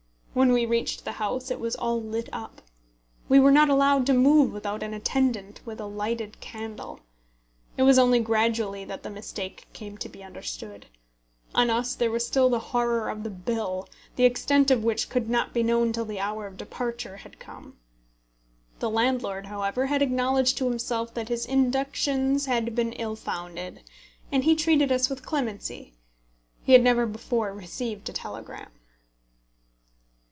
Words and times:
When 0.33 0.53
we 0.53 0.65
reached 0.65 1.03
the 1.03 1.11
house 1.19 1.51
it 1.51 1.59
was 1.59 1.75
all 1.75 2.01
lit 2.01 2.29
up. 2.31 2.61
We 3.27 3.37
were 3.37 3.51
not 3.51 3.69
allowed 3.69 4.05
to 4.05 4.13
move 4.13 4.53
without 4.53 4.81
an 4.81 4.93
attendant 4.93 5.59
with 5.65 5.81
a 5.81 5.85
lighted 5.85 6.39
candle. 6.39 7.01
It 7.75 7.83
was 7.83 7.99
only 7.99 8.21
gradually 8.21 8.85
that 8.85 9.03
the 9.03 9.09
mistake 9.09 9.67
came 9.73 9.97
to 9.97 10.07
be 10.07 10.23
understood. 10.23 10.85
On 11.53 11.69
us 11.69 11.93
there 11.95 12.09
was 12.09 12.25
still 12.25 12.49
the 12.49 12.59
horror 12.59 13.09
of 13.09 13.23
the 13.23 13.29
bill, 13.29 13.89
the 14.15 14.23
extent 14.23 14.71
of 14.71 14.85
which 14.85 15.09
could 15.09 15.29
not 15.29 15.53
be 15.53 15.63
known 15.63 15.91
till 15.91 16.05
the 16.05 16.21
hour 16.21 16.47
of 16.47 16.55
departure 16.55 17.17
had 17.17 17.37
come. 17.37 17.75
The 18.79 18.89
landlord, 18.89 19.47
however, 19.47 19.87
had 19.87 20.01
acknowledged 20.01 20.57
to 20.59 20.69
himself 20.69 21.13
that 21.13 21.27
his 21.27 21.45
inductions 21.45 22.45
had 22.45 22.73
been 22.73 22.93
ill 22.93 23.17
founded, 23.17 23.81
and 24.31 24.45
he 24.45 24.55
treated 24.55 24.93
us 24.93 25.09
with 25.09 25.25
clemency. 25.25 25.93
He 26.63 26.71
had 26.71 26.81
never 26.81 27.05
before 27.05 27.51
received 27.53 28.07
a 28.07 28.13
telegram. 28.13 28.69